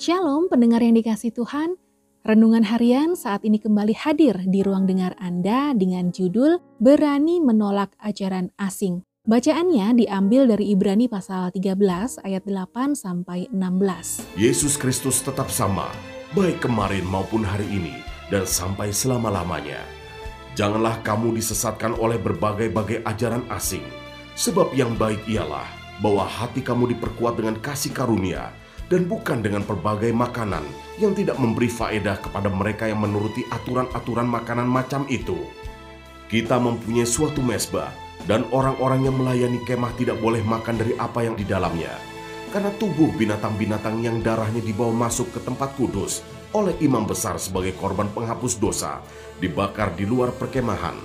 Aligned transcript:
Shalom 0.00 0.48
pendengar 0.48 0.80
yang 0.80 0.96
dikasih 0.96 1.28
Tuhan. 1.28 1.76
Renungan 2.24 2.64
harian 2.64 3.12
saat 3.12 3.44
ini 3.44 3.60
kembali 3.60 3.92
hadir 3.92 4.32
di 4.48 4.64
ruang 4.64 4.88
dengar 4.88 5.12
Anda 5.20 5.76
dengan 5.76 6.08
judul 6.08 6.56
Berani 6.80 7.36
Menolak 7.36 7.92
Ajaran 8.00 8.48
Asing. 8.56 9.04
Bacaannya 9.28 9.92
diambil 10.00 10.48
dari 10.48 10.72
Ibrani 10.72 11.04
pasal 11.04 11.52
13 11.52 12.16
ayat 12.24 12.48
8 12.48 12.96
sampai 12.96 13.52
16. 13.52 14.40
Yesus 14.40 14.80
Kristus 14.80 15.20
tetap 15.20 15.52
sama, 15.52 15.92
baik 16.32 16.64
kemarin 16.64 17.04
maupun 17.04 17.44
hari 17.44 17.68
ini 17.68 18.00
dan 18.32 18.48
sampai 18.48 18.96
selama-lamanya. 18.96 19.84
Janganlah 20.56 21.04
kamu 21.04 21.36
disesatkan 21.36 21.92
oleh 22.00 22.16
berbagai-bagai 22.16 23.04
ajaran 23.04 23.44
asing, 23.52 23.84
sebab 24.32 24.72
yang 24.72 24.96
baik 24.96 25.20
ialah 25.28 25.68
bahwa 26.00 26.24
hati 26.24 26.64
kamu 26.64 26.96
diperkuat 26.96 27.36
dengan 27.36 27.60
kasih 27.60 27.92
karunia 27.92 28.48
dan 28.90 29.06
bukan 29.06 29.38
dengan 29.38 29.62
berbagai 29.62 30.10
makanan 30.10 30.66
yang 30.98 31.14
tidak 31.14 31.38
memberi 31.38 31.70
faedah 31.70 32.18
kepada 32.18 32.50
mereka 32.50 32.90
yang 32.90 32.98
menuruti 32.98 33.46
aturan-aturan 33.46 34.26
makanan 34.26 34.66
macam 34.66 35.06
itu. 35.06 35.38
Kita 36.26 36.58
mempunyai 36.58 37.06
suatu 37.06 37.38
mesbah 37.38 37.94
dan 38.26 38.42
orang-orang 38.50 39.06
yang 39.06 39.14
melayani 39.14 39.62
kemah 39.62 39.94
tidak 39.94 40.18
boleh 40.18 40.42
makan 40.42 40.74
dari 40.74 40.98
apa 40.98 41.22
yang 41.22 41.38
di 41.38 41.46
dalamnya. 41.46 41.94
Karena 42.50 42.74
tubuh 42.82 43.14
binatang-binatang 43.14 44.02
yang 44.02 44.18
darahnya 44.26 44.58
dibawa 44.58 45.06
masuk 45.06 45.30
ke 45.30 45.40
tempat 45.46 45.70
kudus 45.78 46.26
oleh 46.50 46.74
imam 46.82 47.06
besar 47.06 47.38
sebagai 47.38 47.78
korban 47.78 48.10
penghapus 48.10 48.58
dosa 48.58 48.98
dibakar 49.38 49.94
di 49.94 50.02
luar 50.02 50.34
perkemahan. 50.34 50.98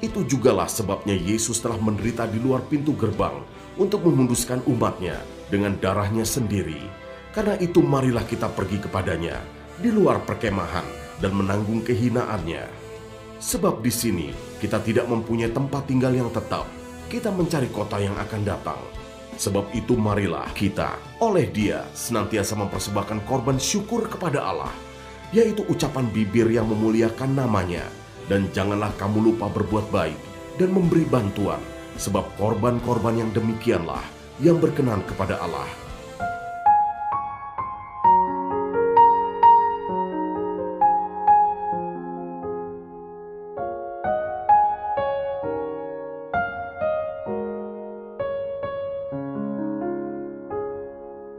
Itu 0.00 0.24
jugalah 0.24 0.64
sebabnya 0.64 1.12
Yesus 1.12 1.60
telah 1.60 1.76
menderita 1.76 2.24
di 2.24 2.40
luar 2.40 2.64
pintu 2.64 2.96
gerbang 2.96 3.36
untuk 3.76 4.00
memunduskan 4.08 4.64
umatnya 4.64 5.20
dengan 5.52 5.76
darahnya 5.76 6.24
sendiri 6.24 7.07
karena 7.38 7.54
itu 7.62 7.78
marilah 7.86 8.26
kita 8.26 8.50
pergi 8.50 8.82
kepadanya 8.82 9.38
di 9.78 9.94
luar 9.94 10.26
perkemahan 10.26 10.82
dan 11.22 11.38
menanggung 11.38 11.86
kehinaannya. 11.86 12.66
Sebab 13.38 13.78
di 13.78 13.94
sini 13.94 14.34
kita 14.58 14.82
tidak 14.82 15.06
mempunyai 15.06 15.54
tempat 15.54 15.86
tinggal 15.86 16.10
yang 16.10 16.34
tetap. 16.34 16.66
Kita 17.06 17.30
mencari 17.30 17.70
kota 17.70 18.02
yang 18.02 18.18
akan 18.18 18.42
datang. 18.42 18.82
Sebab 19.38 19.70
itu 19.70 19.94
marilah 19.94 20.50
kita 20.50 20.98
oleh 21.22 21.46
dia 21.46 21.86
senantiasa 21.94 22.58
mempersembahkan 22.58 23.22
korban 23.22 23.54
syukur 23.54 24.10
kepada 24.10 24.42
Allah. 24.42 24.74
Yaitu 25.30 25.62
ucapan 25.70 26.10
bibir 26.10 26.50
yang 26.50 26.66
memuliakan 26.66 27.38
namanya. 27.38 27.86
Dan 28.26 28.50
janganlah 28.50 28.90
kamu 28.98 29.30
lupa 29.30 29.46
berbuat 29.46 29.94
baik 29.94 30.18
dan 30.58 30.74
memberi 30.74 31.06
bantuan. 31.06 31.62
Sebab 32.02 32.34
korban-korban 32.34 33.14
yang 33.14 33.30
demikianlah 33.30 34.02
yang 34.42 34.58
berkenan 34.58 35.06
kepada 35.06 35.38
Allah. 35.38 35.87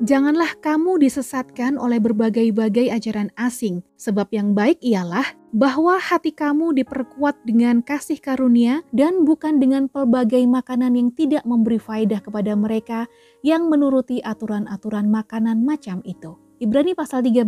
Janganlah 0.00 0.56
kamu 0.64 0.96
disesatkan 0.96 1.76
oleh 1.76 2.00
berbagai-bagai 2.00 2.88
ajaran 2.88 3.28
asing, 3.36 3.84
sebab 4.00 4.32
yang 4.32 4.56
baik 4.56 4.80
ialah 4.80 5.36
bahwa 5.52 6.00
hati 6.00 6.32
kamu 6.32 6.72
diperkuat 6.72 7.44
dengan 7.44 7.84
kasih 7.84 8.16
karunia 8.16 8.80
dan 8.96 9.28
bukan 9.28 9.60
dengan 9.60 9.92
pelbagai 9.92 10.40
makanan 10.48 10.96
yang 10.96 11.12
tidak 11.12 11.44
memberi 11.44 11.76
faedah 11.76 12.24
kepada 12.24 12.56
mereka 12.56 13.12
yang 13.44 13.68
menuruti 13.68 14.24
aturan-aturan 14.24 15.12
makanan 15.12 15.68
macam 15.68 16.00
itu. 16.08 16.32
Ibrani 16.64 16.96
pasal 16.96 17.20
13 17.20 17.44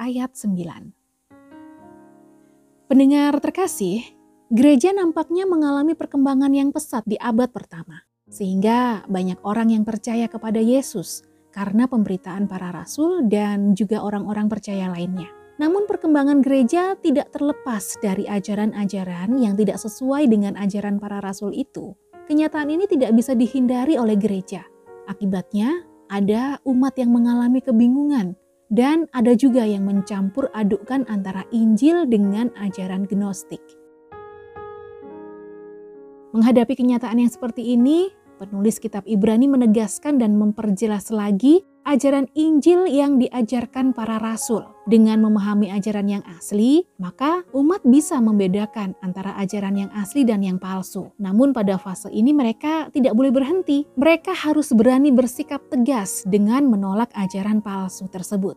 ayat 0.00 0.32
9. 0.32 2.88
Pendengar 2.88 3.36
terkasih, 3.44 4.08
gereja 4.48 4.96
nampaknya 4.96 5.44
mengalami 5.44 5.92
perkembangan 5.92 6.56
yang 6.56 6.72
pesat 6.72 7.04
di 7.04 7.20
abad 7.20 7.52
pertama. 7.52 8.08
Sehingga 8.32 9.04
banyak 9.04 9.44
orang 9.44 9.76
yang 9.76 9.84
percaya 9.84 10.32
kepada 10.32 10.64
Yesus– 10.64 11.28
karena 11.50 11.86
pemberitaan 11.90 12.46
para 12.46 12.70
rasul 12.70 13.26
dan 13.26 13.74
juga 13.74 14.02
orang-orang 14.02 14.46
percaya 14.46 14.90
lainnya. 14.90 15.30
Namun 15.60 15.84
perkembangan 15.84 16.40
gereja 16.40 16.96
tidak 16.96 17.36
terlepas 17.36 18.00
dari 18.00 18.24
ajaran-ajaran 18.24 19.36
yang 19.36 19.54
tidak 19.60 19.76
sesuai 19.76 20.24
dengan 20.30 20.56
ajaran 20.56 20.96
para 20.96 21.20
rasul 21.20 21.52
itu. 21.52 21.92
Kenyataan 22.24 22.72
ini 22.72 22.88
tidak 22.88 23.12
bisa 23.12 23.36
dihindari 23.36 24.00
oleh 24.00 24.16
gereja. 24.16 24.64
Akibatnya, 25.04 25.84
ada 26.08 26.56
umat 26.64 26.96
yang 26.96 27.12
mengalami 27.12 27.60
kebingungan 27.60 28.40
dan 28.70 29.10
ada 29.10 29.34
juga 29.34 29.66
yang 29.66 29.84
mencampur 29.84 30.48
adukkan 30.56 31.04
antara 31.10 31.44
Injil 31.50 32.06
dengan 32.06 32.54
ajaran 32.56 33.04
Gnostik. 33.04 33.60
Menghadapi 36.30 36.78
kenyataan 36.78 37.18
yang 37.18 37.28
seperti 37.28 37.74
ini, 37.74 38.14
Penulis 38.40 38.80
kitab 38.80 39.04
Ibrani 39.04 39.52
menegaskan 39.52 40.16
dan 40.16 40.40
memperjelas 40.40 41.12
lagi 41.12 41.60
ajaran 41.84 42.24
Injil 42.32 42.88
yang 42.88 43.20
diajarkan 43.20 43.92
para 43.92 44.16
rasul. 44.16 44.64
Dengan 44.88 45.20
memahami 45.20 45.68
ajaran 45.68 46.08
yang 46.08 46.24
asli, 46.24 46.88
maka 46.96 47.44
umat 47.52 47.84
bisa 47.84 48.16
membedakan 48.16 48.96
antara 49.04 49.36
ajaran 49.36 49.76
yang 49.84 49.90
asli 49.92 50.24
dan 50.24 50.40
yang 50.40 50.56
palsu. 50.56 51.12
Namun 51.20 51.52
pada 51.52 51.76
fase 51.76 52.08
ini 52.16 52.32
mereka 52.32 52.88
tidak 52.88 53.12
boleh 53.12 53.28
berhenti. 53.28 53.84
Mereka 54.00 54.32
harus 54.32 54.72
berani 54.72 55.12
bersikap 55.12 55.60
tegas 55.68 56.24
dengan 56.24 56.64
menolak 56.64 57.12
ajaran 57.12 57.60
palsu 57.60 58.08
tersebut. 58.08 58.56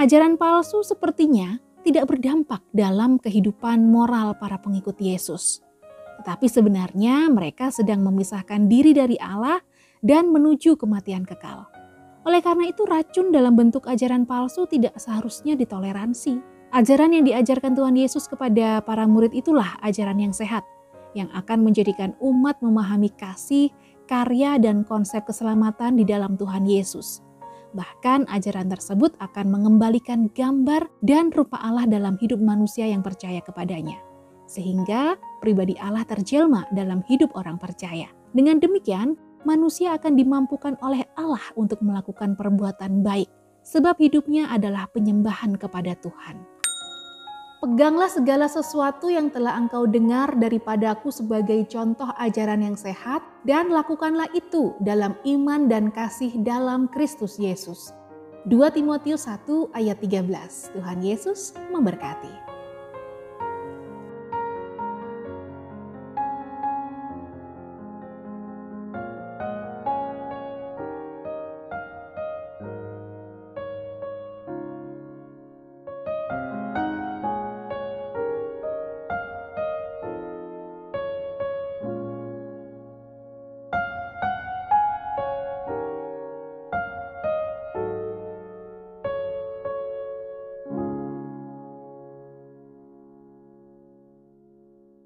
Ajaran 0.00 0.40
palsu 0.40 0.80
sepertinya 0.80 1.60
tidak 1.84 2.08
berdampak 2.08 2.64
dalam 2.72 3.20
kehidupan 3.20 3.84
moral 3.84 4.40
para 4.40 4.56
pengikut 4.56 4.96
Yesus. 4.96 5.65
Tetapi 6.26 6.50
sebenarnya 6.50 7.30
mereka 7.30 7.70
sedang 7.70 8.02
memisahkan 8.02 8.66
diri 8.66 8.90
dari 8.90 9.14
Allah 9.22 9.62
dan 10.02 10.34
menuju 10.34 10.74
kematian 10.74 11.22
kekal. 11.22 11.70
Oleh 12.26 12.42
karena 12.42 12.66
itu 12.66 12.82
racun 12.82 13.30
dalam 13.30 13.54
bentuk 13.54 13.86
ajaran 13.86 14.26
palsu 14.26 14.66
tidak 14.66 14.98
seharusnya 14.98 15.54
ditoleransi. 15.54 16.42
Ajaran 16.74 17.14
yang 17.14 17.30
diajarkan 17.30 17.78
Tuhan 17.78 17.94
Yesus 17.94 18.26
kepada 18.26 18.82
para 18.82 19.06
murid 19.06 19.38
itulah 19.38 19.78
ajaran 19.86 20.18
yang 20.18 20.34
sehat, 20.34 20.66
yang 21.14 21.30
akan 21.30 21.62
menjadikan 21.62 22.18
umat 22.18 22.58
memahami 22.58 23.14
kasih, 23.14 23.70
karya, 24.10 24.58
dan 24.58 24.82
konsep 24.82 25.22
keselamatan 25.30 25.94
di 25.94 26.02
dalam 26.02 26.34
Tuhan 26.34 26.66
Yesus. 26.66 27.22
Bahkan 27.70 28.26
ajaran 28.34 28.66
tersebut 28.66 29.14
akan 29.22 29.46
mengembalikan 29.46 30.26
gambar 30.34 30.90
dan 31.06 31.30
rupa 31.30 31.62
Allah 31.62 31.86
dalam 31.86 32.18
hidup 32.18 32.42
manusia 32.42 32.90
yang 32.90 33.06
percaya 33.06 33.38
kepadanya 33.38 34.02
sehingga 34.46 35.18
pribadi 35.46 35.78
Allah 35.78 36.02
terjelma 36.02 36.66
dalam 36.74 37.06
hidup 37.06 37.30
orang 37.38 37.54
percaya. 37.54 38.10
Dengan 38.34 38.58
demikian, 38.58 39.14
manusia 39.46 39.94
akan 39.94 40.18
dimampukan 40.18 40.74
oleh 40.82 41.06
Allah 41.14 41.54
untuk 41.54 41.78
melakukan 41.86 42.34
perbuatan 42.34 43.06
baik, 43.06 43.30
sebab 43.62 43.94
hidupnya 44.02 44.50
adalah 44.50 44.90
penyembahan 44.90 45.54
kepada 45.54 45.94
Tuhan. 46.02 46.42
Peganglah 47.62 48.10
segala 48.10 48.50
sesuatu 48.50 49.06
yang 49.08 49.30
telah 49.30 49.56
engkau 49.56 49.86
dengar 49.86 50.34
daripadaku 50.34 51.08
sebagai 51.14 51.62
contoh 51.70 52.10
ajaran 52.18 52.66
yang 52.66 52.76
sehat, 52.76 53.22
dan 53.46 53.70
lakukanlah 53.70 54.26
itu 54.34 54.74
dalam 54.82 55.14
iman 55.22 55.70
dan 55.70 55.94
kasih 55.94 56.34
dalam 56.42 56.90
Kristus 56.90 57.38
Yesus. 57.38 57.94
2 58.50 58.60
Timotius 58.74 59.26
1 59.26 59.74
ayat 59.74 59.98
13 59.98 60.74
Tuhan 60.74 60.98
Yesus 61.02 61.54
memberkati. 61.70 62.55